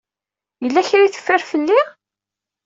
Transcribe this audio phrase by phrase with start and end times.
[0.63, 1.81] Yella kra ay teffer fell-i?